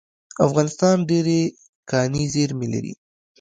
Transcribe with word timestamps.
افغانستان 0.45 0.95
ډیرې 1.09 1.41
کاني 1.89 2.23
زیرمې 2.33 2.67
لري 2.73 2.93